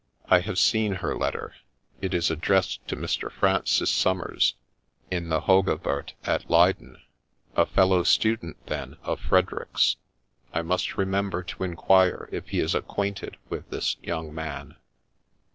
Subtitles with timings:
[0.25, 1.53] I have seen her letter,
[2.01, 3.31] it is addressed to Mr.
[3.31, 4.55] Francis Somers,
[5.11, 6.99] in the Hogewoert, at Leyden—
[7.55, 9.97] a fellow student then of Frederick's.
[10.55, 14.75] I must remember to inquire if he is acquainted with this young man.'